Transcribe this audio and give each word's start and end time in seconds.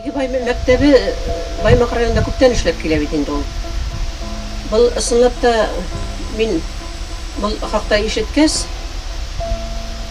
Игебай 0.00 0.30
мәктәбе 0.32 0.94
Баймаҡ 1.60 1.90
районында 1.92 2.22
күптән 2.24 2.54
эшләп 2.54 2.78
килә 2.80 2.96
бит 3.02 3.10
инде 3.12 3.34
ул. 3.34 3.42
Был 4.70 4.86
ысынлап 4.96 5.34
та 5.42 5.50
мин 6.38 6.54
был 7.42 7.52
хаҡта 7.60 7.98
ишеткәс, 8.06 8.62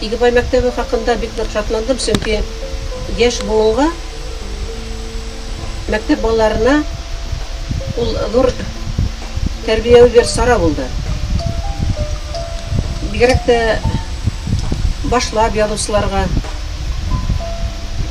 Игебай 0.00 0.30
мәктәбе 0.36 0.70
хаҡында 0.76 1.16
бик 1.18 1.34
ныҡ 1.34 1.50
шатландым, 1.56 1.98
сөнки 1.98 2.38
йәш 3.18 3.40
быуынға 3.48 3.88
мәктәп 5.90 6.22
балаларына 6.22 6.76
ул 7.98 8.14
ҙур 8.36 8.52
тәрбиәүи 9.66 10.14
бер 10.14 10.26
сара 10.36 10.60
булды. 10.62 10.86
Бигерәк 13.10 13.42
тә 13.50 13.58
башлап 15.10 15.58
яҙыусыларға 15.58 16.22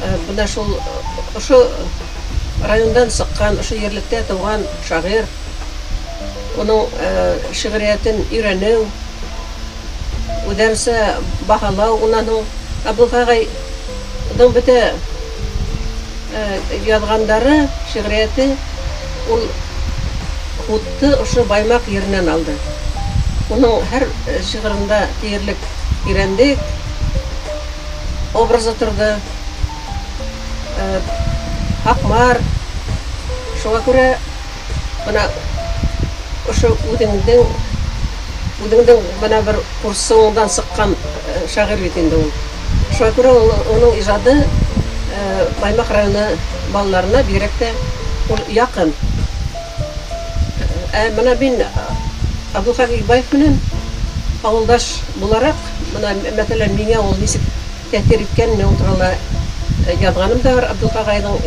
э, 0.03 0.17
бына 0.27 0.45
шул 0.47 0.75
ұшы 1.37 1.59
райондан 2.65 3.11
сыққан, 3.13 3.59
ұшы 3.61 3.77
ерлікте 3.85 4.23
туған 4.29 4.63
шағир, 4.87 5.27
оның 6.59 6.95
э, 7.05 7.11
шағыриятын 7.55 8.23
үйрену, 8.29 8.87
үдәрсі 10.49 10.95
бағалау, 11.49 11.99
ұнаның 12.07 12.55
Абылғағайдың 12.87 14.53
біті 14.55 14.75
э, 14.79 16.43
язғандары, 16.87 17.57
шағырияты, 17.91 18.45
ол 19.33 19.41
хутты 20.63 21.09
ұшы 21.19 21.43
баймақ 21.49 21.89
ерінен 21.91 22.29
алды. 22.31 22.55
Оның 23.51 23.83
әр 23.97 24.05
э, 24.07 24.39
шығырында 24.47 25.01
терлік, 25.19 25.67
ирендік 26.07 26.63
образы 28.39 28.71
тұрды 28.79 29.11
ақмар 31.93 32.39
шуға 33.61 33.81
күрә 33.87 34.05
мына 35.07 35.25
ошо 36.51 36.71
үдіңдің 36.93 37.53
үдіңдің 38.65 39.05
мына 39.21 39.41
бір 39.47 39.59
курсуңдан 39.81 40.51
сыққан 40.55 40.95
шағыр 41.53 41.83
бит 41.83 41.97
ол 41.99 42.17
ул 42.19 42.31
шуға 42.97 43.11
күрә 43.17 43.33
оның 43.75 43.99
ижады 43.99 44.35
баймақ 45.61 45.91
районы 45.95 46.25
балаларына 46.73 47.23
бигрәк 47.27 47.55
тә 47.59 47.71
ул 48.33 48.43
якын 48.53 48.93
ә 50.93 51.09
менә 51.17 51.35
мин 51.39 51.63
абдулхак 52.53 52.91
игбаев 52.99 53.33
менен 53.33 53.59
ауылдаш 54.43 54.85
буларак 55.19 55.67
мына 55.93 56.13
мәсәлән 56.37 56.75
миңә 56.77 57.01
ул 57.03 57.17
ничек 57.19 57.41
тәэсир 57.91 58.23
иткән 58.23 58.55
мен 58.57 58.77
туралы 58.79 59.11
яҙғаным 60.00 60.40
да 60.44 60.54
бар 60.56 60.66
Абдулҡағайҙың 60.72 61.38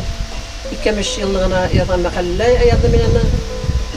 икәмеш 0.78 1.14
йыллығына 1.22 1.62
яҙған 1.74 2.06
мәҡәләлә 2.08 2.48
яҙҙым 2.68 2.96
мин 2.96 3.06
аны. 3.10 3.24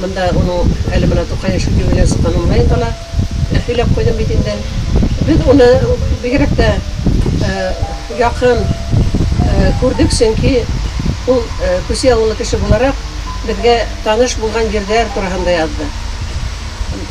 Бында 0.00 0.30
уның 0.40 0.70
әле 0.96 1.08
бына 1.10 1.24
туҡай 1.28 1.58
шул 1.60 1.76
юбилей 1.80 2.06
сыҡҡан 2.08 2.38
онлайнда 2.40 2.78
ла 2.80 2.90
һөйләп 3.66 3.90
ҡуйҙым 3.96 4.16
бит 4.16 4.30
инде. 4.36 4.54
Беҙ 5.26 5.44
уны 5.52 5.68
бигерәк 6.22 6.54
тә 6.56 6.70
яҡын 8.18 8.62
күрҙек, 9.80 10.12
сөнки 10.12 10.62
ул 11.28 11.42
Күсе 11.88 12.14
ауылы 12.14 12.34
кеше 12.38 12.58
булараҡ 12.62 12.96
беҙгә 13.46 13.76
таныш 14.04 14.36
булған 14.40 14.72
ерҙәр 14.72 15.12
тураһында 15.14 15.52
яҙҙы. 15.58 15.86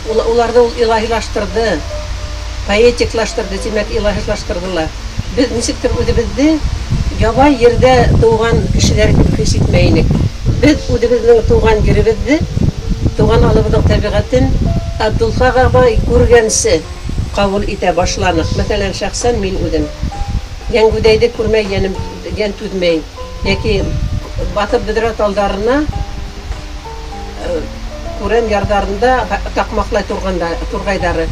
Уларҙы 0.10 0.64
ул 0.66 0.74
илаһилаштырҙы, 0.82 1.68
поэтиклаштырҙы, 2.68 3.62
тимәк, 3.64 3.94
илаһилаштырҙы 3.96 4.74
ла. 4.74 4.88
Беҙ 5.38 5.54
нисектер 5.56 5.94
үҙебеҙҙе 6.00 6.58
ябай 7.22 7.56
ерҙә 7.62 7.94
тыуған 8.22 8.62
кешеләр 8.74 9.14
итеп 9.16 9.36
хис 9.40 9.56
итмәй 9.60 9.92
инек. 9.92 10.12
Беҙ 10.64 10.90
үҙебеҙҙең 10.96 11.42
тыуған 11.50 11.84
еребеҙҙе, 11.88 12.40
тыуған 13.18 13.46
алыбыҙҙың 13.50 13.88
тәбиғәтен 13.92 14.52
Абдулха 15.00 15.54
ағай 15.62 15.94
күргәнсе 16.04 16.74
ҡабул 17.36 17.64
итә 17.72 17.94
башланыҡ. 17.96 18.50
Мәҫәлән, 18.60 18.92
шәхсән 18.98 19.38
мин 19.40 19.56
үҙем. 19.64 19.86
Йәнгүҙәйҙе 20.74 21.30
күрмәй 21.38 21.70
йәнем 21.72 21.96
йән 22.36 22.56
түҙмәй. 22.60 23.00
Йәки 23.46 23.78
батып 24.58 24.84
бөҙрә 24.90 25.14
талдарына 25.22 25.78
күрән 28.20 28.52
ярҙарында 28.52 29.14
таҡмаҡлай 29.56 30.04
турғайҙары. 30.10 31.30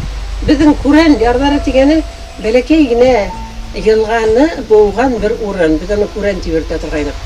Беҙҙең 0.47 0.77
күрән 0.85 1.19
ярҙары 1.19 1.59
тигәне 1.67 1.99
бәләкәй 2.39 2.87
генә 2.93 3.11
йылғаны 3.77 4.47
быуған 4.69 5.17
бер 5.21 5.35
урын, 5.45 5.77
беҙ 5.81 5.93
аны 5.97 6.07
күрән 6.15 6.41
тип 6.41 6.53
йөрөтә 6.55 6.79
торғайныҡ. 6.83 7.23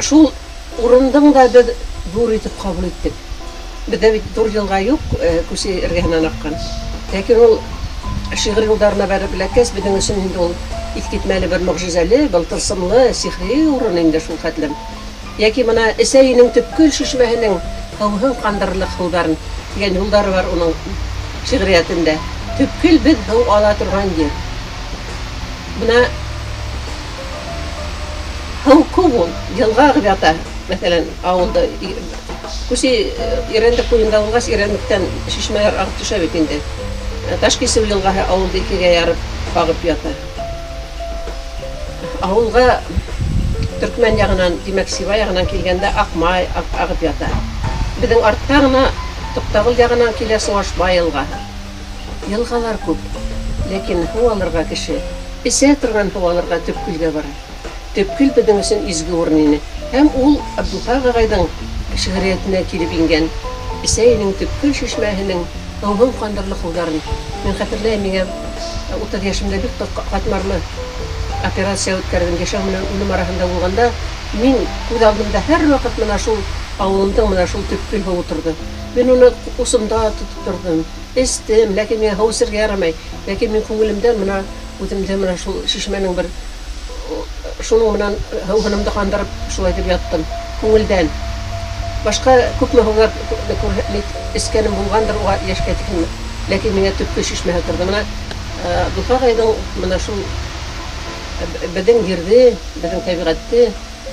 Шул 0.00 0.30
урындың 0.82 1.32
да 1.36 1.46
беҙ 1.54 1.72
ҙур 2.14 2.32
итеп 2.36 2.56
ҡабул 2.60 2.88
иттек. 2.88 3.12
Беҙҙә 3.88 4.12
бит 4.16 4.26
ҙур 4.36 4.50
йылға 4.54 4.80
юҡ, 4.84 5.06
күсе 5.50 5.76
эргәһенән 5.86 6.28
аҡҡан. 6.30 6.56
Ләкин 7.14 7.40
ул 7.46 7.58
шиғыр 8.36 8.68
юлдарына 8.70 9.06
бәреп 9.10 9.34
эләккәс, 9.36 9.72
беҙҙең 9.76 9.98
өсөн 9.98 10.20
инде 10.24 10.38
ул 10.38 10.54
иҫ 10.98 11.08
китмәле 11.12 11.48
бер 11.50 11.64
мөғжизәле, 11.66 12.26
был 12.32 12.44
тылсымлы, 12.50 13.10
сихри 13.14 13.62
урын 13.70 13.98
инде 14.04 14.20
шул 14.20 14.38
хәтлем. 14.42 14.74
Йәки 15.40 15.64
бына 15.64 15.88
әсәйенең 16.02 16.52
төпкөл 16.56 16.92
шишмәһенең 16.92 17.56
һыуһын 18.00 18.36
ҡандырырлыҡ 18.44 18.94
һыуҙарын 18.98 19.36
тигән 19.74 19.98
юлдары 20.02 20.34
бар 20.34 20.50
уның 20.54 20.74
шиғриәтендә. 21.48 22.16
Төпкөл 22.58 22.98
беҙ 23.06 23.26
һыу 23.30 23.44
ала 23.56 23.74
торған 23.80 24.10
ер. 24.18 24.32
Бына 25.80 26.00
һыу 28.64 28.82
күп 28.94 29.14
ул, 29.24 29.30
йылға 29.56 29.90
ағып 29.90 30.06
ята. 30.10 30.34
Мәҫәлән, 30.70 31.06
ауылда 31.26 31.64
күсе 32.68 32.90
Ирәндек 33.54 33.88
буйында 33.90 34.20
булғас, 34.26 34.48
Ирәндектән 34.52 35.06
шишмәләр 35.32 35.78
ағып 35.82 36.00
төшә 36.02 36.20
бит 36.22 36.36
инде. 36.38 36.60
Ташкисеү 37.42 37.86
йылғаһы 37.88 38.26
ауылды 38.28 38.60
икегә 38.60 38.90
ярып 38.94 39.56
ағып 39.62 39.86
ята. 39.88 40.12
Ауылға 42.26 42.66
Төркмән 43.80 44.18
яғынан, 44.20 44.58
димәк, 44.66 44.90
Сибай 44.92 45.22
яғынан 45.22 45.46
килгәндә 45.48 45.88
Аҡмай 46.02 46.44
ағып 46.84 47.06
ята. 47.06 47.30
Беҙҙең 48.02 48.26
артта 48.28 48.58
ғына 48.66 48.82
Туҡтағыл 49.36 49.78
яғынан 49.78 50.12
килә 50.18 50.36
Сыуашбай 50.42 50.98
йылғаһы. 50.98 51.40
Йылғалар 52.28 52.76
күп, 52.84 53.08
ләкин 53.70 54.04
һыу 54.12 54.28
алырға 54.34 54.66
кеше 54.68 54.98
эсә 55.50 55.72
торған 55.82 56.12
һыу 56.14 56.28
алырға 56.30 56.60
төпкөлгә 56.66 57.12
бара. 57.16 57.30
Төпкөл 57.94 58.34
беҙҙең 58.36 58.60
өсөн 58.64 58.86
изге 58.92 59.14
урын 59.22 59.40
ине. 59.44 59.60
Һәм 59.94 60.10
ул 60.24 60.36
Абдулхақ 60.60 61.08
ағайҙың 61.12 61.48
шиғриәтенә 62.04 62.62
килеп 62.70 62.92
ингән 62.98 63.26
әсәйенең 63.84 64.36
төпкөл 64.40 64.76
шишмәһенең 64.80 65.42
һыуһын 65.82 66.14
ҡандырлыҡ 66.20 66.62
һыуҙарын. 66.66 67.02
Мин 67.44 67.58
хәтерләйем, 67.58 68.06
миңә 68.06 68.26
утыҙ 69.00 69.26
йәшемдә 69.26 69.60
бик 69.64 69.84
ҡатмарлы 70.12 70.60
операция 71.48 71.96
үткәрҙем 71.96 72.36
йәшәү 72.40 72.62
менән 72.66 72.88
үлем 72.94 73.12
араһында 73.16 73.46
булғанда, 73.48 73.86
мин 74.42 74.58
күҙ 74.90 75.04
алдымда 75.08 75.40
һәр 75.48 75.66
ваҡыт 75.70 76.00
мына 76.02 76.18
шул 76.20 76.40
ауылымдың 76.84 77.30
мына 77.32 77.46
шул 77.48 77.64
төпкөл 77.70 78.04
һыуы 78.08 78.24
торҙо. 78.28 78.54
Мин 78.96 79.12
уны 79.14 79.30
усымда 79.58 80.02
тотоп 80.18 80.44
торҙом, 80.46 80.84
эстем, 81.16 81.74
ләкин 81.78 82.02
миңә 82.02 82.16
һыу 82.20 82.34
эсергә 82.34 82.60
ярамай. 82.60 82.94
Ләкин 83.26 83.56
мин 83.56 83.64
күңелемдән 83.68 84.20
мына 84.20 84.42
үҙемде 84.84 85.16
менән 85.22 85.38
шул 85.38 85.60
шишмәнең 85.70 86.16
бер 86.18 86.28
шуның 87.68 87.96
менән 87.96 88.16
һыуһынымды 88.48 88.94
ҡандырып 88.94 89.36
шулай 89.54 89.74
итеп 89.76 89.90
яттым 89.92 90.24
күңелдән 90.60 91.10
башҡа 92.04 92.36
күпме 92.60 92.84
һыуҙар 92.86 93.10
эскәнем 94.40 94.76
булғандыр 94.78 95.18
уға 95.22 95.36
йәшкә 95.48 95.76
тиклем 95.80 96.06
ләкин 96.50 96.76
миңә 96.78 96.92
төпкө 97.00 97.24
шишмәһе 97.30 97.64
торҙо 97.68 97.88
мына 97.90 98.04
Духа 98.94 99.16
ағайҙың 99.16 99.50
мына 99.80 99.98
шул 100.04 100.18
беҙҙең 101.74 102.02
ерҙе 102.10 102.40
беҙҙең 102.82 103.04
тәбиғәтте 103.06 103.66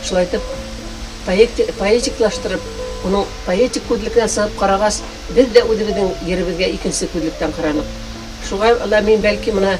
шулай 0.07 0.27
итеп 0.27 1.71
поэтиклаштырып 1.79 3.07
уның 3.07 3.27
поэтик 3.45 3.83
күҙлеккә 3.89 4.27
сығып 4.31 4.55
ҡарағас 4.61 5.01
беҙ 5.35 5.51
дә 5.55 5.65
үҙебеҙҙең 5.71 6.13
еребеҙгә 6.29 6.69
икенсе 6.77 7.09
күҙлектән 7.11 7.53
ҡараныҡ 7.57 7.91
шуға 8.47 8.71
ла 8.87 9.01
мин 9.09 9.21
бәлки 9.25 9.53
мына 9.57 9.75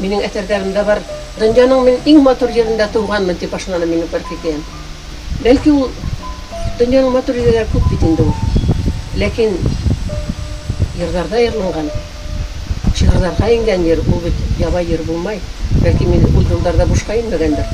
минең 0.00 0.24
әҫәрҙәремдә 0.26 0.84
бар 0.88 1.02
донъяның 1.38 1.84
мин 1.86 2.00
иң 2.10 2.22
матур 2.26 2.50
ерендә 2.54 2.88
тыуғанмын 2.94 3.38
тип 3.38 3.52
башланы 3.54 3.86
минең 3.90 4.10
бер 4.12 4.24
хикәйәм 4.30 4.62
бәлки 5.44 5.70
ул 5.74 5.90
донъяның 6.80 7.14
матур 7.14 7.38
ерләре 7.38 7.66
күп 7.72 7.86
бит 7.90 8.02
инде 8.08 8.26
ул 8.26 8.34
ләкин 9.22 9.56
йырҙарҙа 10.98 11.42
йырланған 11.46 11.90
шиғырҙарға 12.98 13.50
ингән 13.58 13.86
ер 13.86 14.02
ул 14.06 14.22
бит 14.24 14.42
ябай 14.60 14.86
ер 14.90 15.02
булмай 15.06 15.40
бәлки 15.82 16.06
мин 16.10 16.26
ул 16.32 16.44
йылдарҙа 16.44 16.86
бушҡа 16.90 17.18
инмәгәндер 17.22 17.70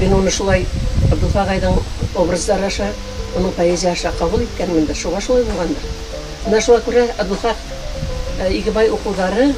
мин 0.00 0.14
уны 0.20 0.30
шулай 0.32 0.66
Абдулфа 1.12 1.44
ағайҙың 1.44 1.76
образдары 2.16 2.68
аша 2.70 2.88
уның 3.36 3.52
поэзия 3.56 3.92
аша 3.92 4.12
ҡабул 4.18 4.44
иткәнмендер 4.44 4.96
шуға 4.96 5.20
шулай 5.24 5.44
булғандыр 5.48 5.88
бына 6.46 6.60
шуға 6.64 6.80
күрә 6.86 7.04
Абдулфа 7.18 7.54
Игебай 8.50 8.88
уҡыуҙары 8.90 9.50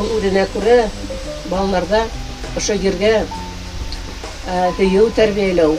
ул 0.00 0.08
үҙенә 0.16 0.46
күрә 0.54 0.78
балаларҙа 1.51 2.05
ошо 2.57 2.73
ергә 2.73 3.13
һөйөү 4.77 5.11
тәрбиәләү 5.17 5.77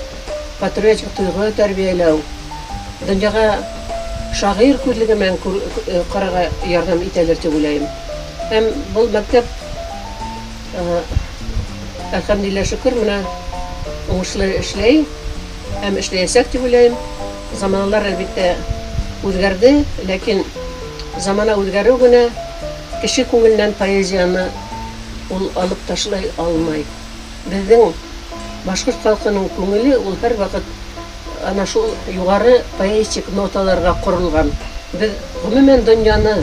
патриотик 0.58 1.10
тойғо 1.16 1.50
тәрбиәләү, 1.58 2.18
донъяға 3.06 3.44
шағир 4.38 4.78
күҙлеге 4.82 5.14
менән 5.14 5.38
күр- 5.42 5.62
э, 5.86 6.02
ҡарарға 6.12 6.48
ярҙам 6.66 7.02
итәлер 7.02 7.36
тип 7.36 7.54
уйлайым. 7.54 7.86
Һәм 8.50 8.64
был 8.94 9.08
мәктәп 9.14 9.44
э, 10.74 11.00
әлхәмдулилlah 12.12 12.66
шөкөр 12.72 12.98
менә 13.02 13.18
уңышлы 14.10 14.50
эшләй 14.58 15.04
һәм 15.82 15.98
эшләйәсәк 16.02 16.50
дип 16.52 16.62
уйлайым. 16.62 16.96
Заманалар 17.58 18.10
әлбиттә 18.10 18.54
үҙгәрҙе, 19.24 19.84
ләкин 20.08 20.44
замана 21.18 21.54
үҙгәреү 21.56 21.98
генә 22.02 22.28
кеше 23.02 23.24
күңеленән 23.30 23.72
поэзияны 23.78 24.48
ул 25.34 25.50
алып 25.56 25.80
ташлай 25.88 26.30
алмай. 26.38 26.84
Беҙҙең 27.48 27.92
башҡорт 28.66 29.04
халҡының 29.04 29.48
күңеле 29.56 29.96
ул 29.98 30.16
һәр 30.22 30.36
ваҡыт 30.40 30.74
ана 31.50 31.66
шул 31.66 31.90
юғары 32.12 32.58
поэтик 32.78 33.28
ноталарға 33.36 33.94
ҡоролған. 34.04 34.50
Беҙ 34.98 35.14
ғөмүмән 35.44 35.84
донъяны 35.86 36.34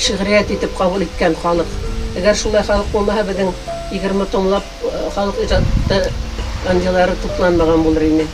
шиғриәт 0.00 0.50
итеп 0.56 0.74
ҡабул 0.78 1.04
иткән 1.04 1.36
халыҡ. 1.42 1.78
Әгәр 2.18 2.36
шулай 2.36 2.64
халыҡ 2.66 2.90
булмаһа, 2.94 3.24
беҙҙең 3.28 3.52
егерме 3.92 4.26
томлап 4.32 4.64
э, 4.82 5.08
халыҡ 5.14 5.42
ижадты 5.44 6.00
андилары 6.70 7.16
тупланмаған 7.22 7.84
булыр 7.84 8.06
ине. 8.08 8.26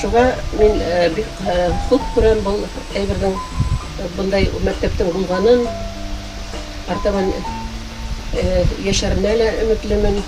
Шуға 0.00 0.24
мин 0.58 0.80
э, 0.82 1.08
бик 1.16 1.26
э, 1.46 1.70
хуп 1.88 2.04
күрәм 2.14 2.42
был 2.46 2.60
әйберҙең 2.94 3.34
э, 3.34 4.08
бындай 4.16 4.50
мәктәптең 4.66 5.10
булғанын. 5.16 5.64
Артабан 6.92 7.32
э, 7.32 7.42
йәшәренә 8.84 9.34
лә 9.40 9.48
өмөтлөмөн. 9.64 10.20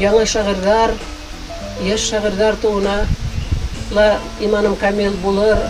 Яңы 0.00 0.26
шағирҙар, 0.32 0.94
йәш 1.84 2.06
шағирҙар 2.12 2.58
тыуына 2.62 2.96
ла 3.96 4.06
иманым 4.40 4.76
камил 4.80 5.16
булыр. 5.24 5.60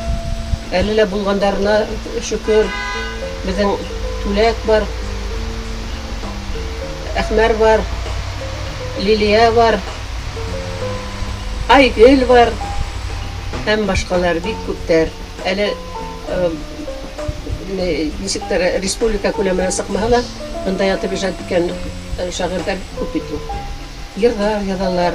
Әле 0.72 0.94
лә 1.00 1.06
булғандарына 1.10 1.80
шөкөр. 2.26 2.68
Беҙҙең 3.46 3.74
Түләк 4.20 4.58
бар, 4.68 4.84
Әхмәр 7.16 7.54
бар, 7.56 7.80
Лилия 9.00 9.46
бар, 9.56 9.78
Айгөл 11.72 12.26
бар, 12.28 12.52
һәм 13.64 13.86
башҡалар 13.88 14.42
бик 14.44 14.60
күптәр. 14.66 15.08
Әле 15.48 15.70
э, 17.74 17.74
не- 17.74 18.12
нисектер 18.22 18.62
республика 18.82 19.32
күләменә 19.36 19.70
сыҡмаһа 19.74 20.08
ла, 20.14 20.22
бында 20.64 20.84
ятып 20.84 21.12
ижад 21.12 21.34
иткән 21.44 21.70
э, 21.70 22.30
шағирҙар 22.30 22.78
күп 22.98 23.12
бит 23.14 23.30
ул. 23.32 23.40
Йырҙар 24.20 24.64
яҙалар, 24.68 25.14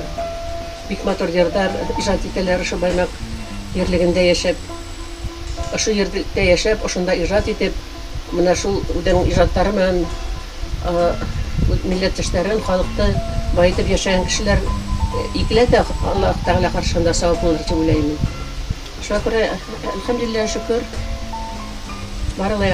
бик 0.89 1.03
матур 1.05 1.29
йырҙар 1.29 1.71
ижад 1.99 2.25
итәләр 2.25 2.61
ошо 2.61 2.77
Баймаҡ 2.81 3.09
ерлегендә 3.75 4.23
йәшәп. 4.31 4.55
Ошо 5.73 5.91
ерҙә 5.91 6.43
йәшәп, 6.51 6.85
ошонда 6.85 7.15
ижад 7.15 7.47
итеп, 7.51 7.73
менә 8.31 8.55
шул 8.55 8.81
үҙенең 8.95 9.27
ижадтары 9.31 9.71
менән 9.75 10.05
э, 10.85 11.13
милләттәштәрен, 11.83 12.61
халыҡты 12.65 13.09
байытып 13.55 13.89
йәшәгән 13.91 14.25
кешеләр 14.29 14.61
э, 14.61 15.25
икеләтә 15.41 15.83
Аллаһ 16.13 16.39
Тәғәлә 16.45 16.71
ҡаршыһында 16.75 17.13
сауап 17.13 17.41
булыр 17.43 17.63
тип 17.67 17.77
уйлайым. 17.77 18.07
мин. 18.13 18.17
Шуға 19.05 19.19
күрә, 19.25 19.41
әлхәмдулилlah, 19.93 20.47
шөкөр, 20.49 20.81
бары 22.37 22.57
ла 22.61 22.69